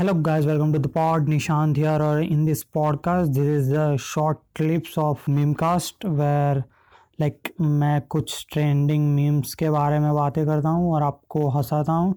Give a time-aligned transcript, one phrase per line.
[0.00, 3.96] Hello guys welcome to the pod Nishant here और in this podcast this is the
[3.96, 6.64] short clips of memecast where
[7.20, 12.14] like मैं कुछ trending memes के बारे में बातें करता हूँ और आपको हंसाता हूँ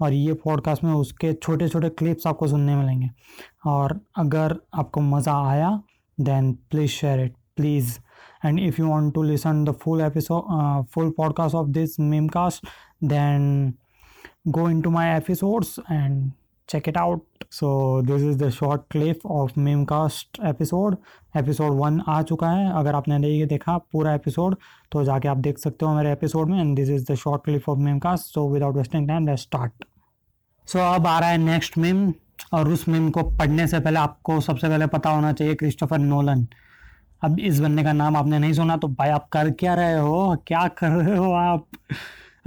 [0.00, 3.10] और ये पॉडकास्ट में उसके छोटे छोटे क्लिप्स आपको सुनने मिलेंगे।
[3.66, 5.82] और अगर आपको मज़ा आया
[6.20, 7.98] then please share it please
[8.44, 12.66] and if you want to listen the full episode full podcast of this memecast
[13.04, 13.74] then
[14.48, 16.32] go into my episodes and
[16.74, 17.18] check it out.
[17.52, 17.68] So,
[18.08, 20.96] this is the short clip of memecast episode.
[21.36, 24.56] Episode one आ चुका है। अगर आपने नहीं देखा, पूरा episode
[24.92, 27.68] तो जाके आप देख सकते हो मेरे एपिसोड में। And this is the short clip
[27.68, 29.72] of memecast so without wasting time let's start
[30.66, 32.14] so अब आ रहा है नेक्स्ट मिम
[32.52, 36.48] और उस मिम को पढ़ने से पहले आपको सबसे पहले पता होना चाहिए क्रिस्टोफर नोलन
[37.22, 40.36] अब इस बंदे का नाम आपने नहीं सुना तो भाई आप कर क्या रहे हो?
[40.46, 41.66] क्या कर रहे हो आप?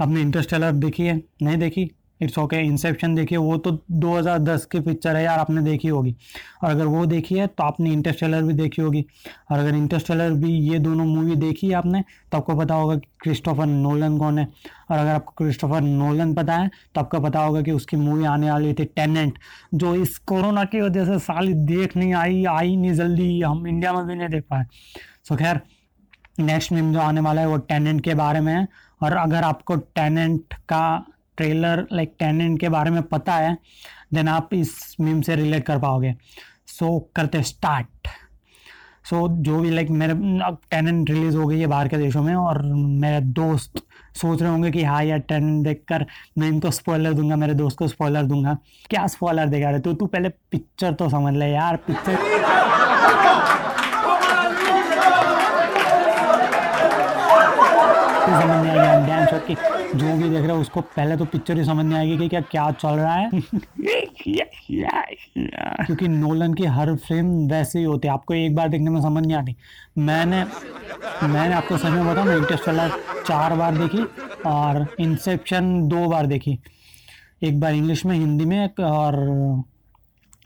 [0.00, 1.22] अपने इंटरस्टेलर देखी है?
[1.42, 1.90] नहीं देखी?
[2.24, 6.14] इट्स ओके इंसेप्शन देखिए, वो तो 2010 की पिक्चर है यार, आपने देखी होगी।
[6.62, 9.04] और अगर वो देखी है तो आपने इंटरस्टेलर भी देखी होगी।
[9.50, 13.08] और अगर इंटरस्टेलर भी ये दोनों मूवी देखी है आपने तो आपको पता होगा कि
[13.22, 14.48] क्रिस्टोफर नोलन कौन है।
[14.90, 18.50] और अगर आपको क्रिस्टोफर नोलन पता है तो आपको पता होगा कि उसकी मूवी आने
[18.50, 19.38] वाली थी टेनेंट
[19.74, 23.92] जो इस कोरोना की वजह से साल देख नहीं आई आई नहीं जल्दी, हम इंडिया
[23.92, 24.64] में भी नहीं देख पाए।
[25.28, 25.60] सो खैर
[26.40, 28.66] नेक्स्ट मीम जो आने वाला है, वो टेनेंट के बारे में है।
[29.00, 31.06] और अगर आपको टेनेंट का
[31.36, 33.56] ट्रेलर लाइक टेनेंट के बारे में पता है
[34.14, 36.14] देन आप इस मीम से रिलेट कर पाओगे।
[36.66, 38.08] सो so, करते स्टार्ट
[39.04, 40.12] सो so, जो भी लाइक मेरे
[40.44, 42.62] अब टेनेंट रिलीज़ हो गई है बाहर के देशों में और
[43.02, 43.82] मेरे दोस्त
[44.16, 46.06] सोच रहे होंगे कि हाँ यार टेनेंट देख कर
[46.38, 48.56] मैं इनको स्पॉइलर दूँगा मेरे दोस्त को स्पॉइलर दूँगा।
[48.90, 52.16] क्या स्पॉइलर देगा रहे तो तू पहले पिक्चर तो समझ ले यार पिक्चर
[58.34, 59.54] समझ नहीं आएगी डैम शॉट की
[59.98, 62.40] जो भी देख रहा है, उसको पहले तो पिक्चर ही समझ नहीं आएगी कि क्या
[62.40, 63.30] क्या चल रहा है।
[65.86, 69.24] क्योंकि नोलन की हर फ्रेम वैसे ही होती है। आपको एक बार देखने में समझ
[69.26, 69.56] नहीं आती।
[69.98, 70.44] मैंने
[71.22, 72.90] मैंने आपको सच में बताऊँ इंटरस्टेलर
[73.26, 74.04] चार बार देखी
[74.46, 76.58] और इंसेप्शन दो बार देखी।
[77.42, 79.62] एक बार इंग्लिश में, हिंदी में और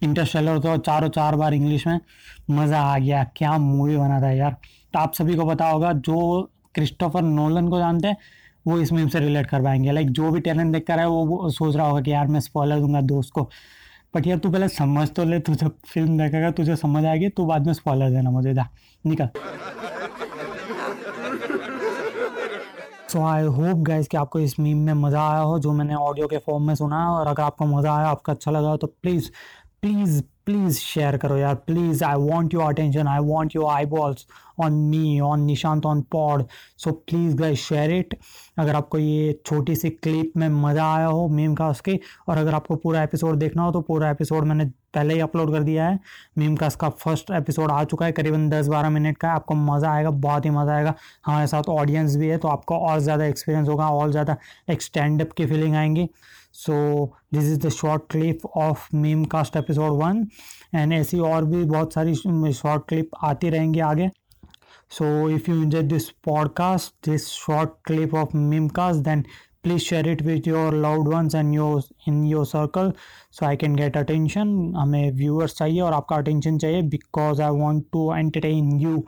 [0.03, 1.99] इंटरस्टेलर तो चारों चार बार इंग्लिश में।
[2.51, 4.57] मज़ा आ गया। क्या मूवी बना था यार।
[4.95, 8.17] तो आप सभी को पता होगा, जो क्रिस्टोफर नोलन को जानते हैं
[8.69, 11.77] वो इस मीम से रिलेट करवाएँगे। लाइक जो भी टैलेंट देख कर है वो, सोच
[11.77, 13.49] रहा होगा कि यार मैं स्पॉइलर दूँगा दोस्त को।
[14.17, 17.45] बट यार तू पहले समझ तो ले तू जब फ़िल्म देखेगा तुझे समझ आएगी तू
[17.47, 18.69] बाद में स्पॉलर देना मुझे जा
[19.05, 19.29] निकल।
[23.09, 26.27] सो आई होप गाइज़ कि आपको इस मीम में मज़ा आया हो जो मैंने ऑडियो
[26.29, 28.87] के फॉर्म में सुना है और अगर आपको मज़ा आया आपका अच्छा लगा हो तो
[28.87, 29.31] प्लीज़
[29.83, 34.27] प्लीज़ प्लीज़ शेयर करो यार please I want your attention I want your eyeballs
[34.61, 36.45] on me on Nishant on pod
[36.79, 38.15] so please guys share it
[38.59, 41.99] अगर आपको ये छोटी सी क्लिप में मज़ा आया हो मीम कास्ट के,
[42.29, 44.65] और अगर आपको पूरा एपिसोड देखना हो तो पूरा एपिसोड मैंने
[44.95, 45.99] पहले ही अपलोड कर दिया है।
[46.39, 50.11] मीम का फ़र्स्ट एपिसोड आ चुका है, करीबन दस बारह मिनट का आपको मज़ा आएगा,
[50.11, 50.95] बहुत ही मज़ा आएगा।
[51.27, 54.37] हमारे साथ ऑडियंस भी है तो आपको और ज़्यादा एक्सपीरियंस होगा, और ज़्यादा
[54.71, 56.09] एक स्टैंड अप की फीलिंग आएँगी।
[56.55, 56.75] So
[57.35, 58.89] this is the short clip of
[59.33, 60.27] memecast episode one
[60.75, 62.15] and ऐसी और भी बहुत सारी
[62.53, 64.09] शॉर्ट क्लिप आती रहेंगी आगे।
[64.91, 69.25] So if you enjoy this podcast this short clip of memecast then
[69.63, 72.93] please share it with your loved ones and your in your circle
[73.33, 77.85] so I can get attention हमें viewers चाहिए और आपका attention चाहिए because I want
[77.93, 79.05] to entertain you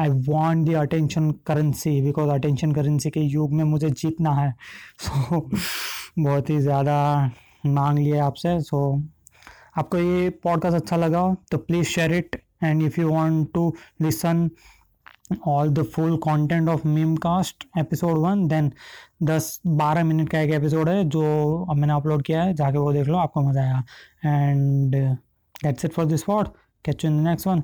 [0.00, 4.54] I want the attention currency because attention currency के युग में मुझे जीतना है।
[4.98, 5.58] सो so,
[6.18, 7.30] बहुत ही ज़्यादा
[7.66, 9.19] मांग लिया आपसे। सो so,
[9.78, 14.50] आपको ये पॉडकास्ट अच्छा लगा तो please share it and if you want to listen
[15.46, 18.72] all the full content of memecast episode one then
[19.22, 21.22] दस बारह मिनट का एक एपिसोड है जो
[21.70, 23.84] अब मैंने अपलोड किया है, जाके वो देख लो, आपको मज़ा आया
[24.24, 24.96] and
[25.64, 26.48] that's it for this what
[26.84, 27.62] catch in the next one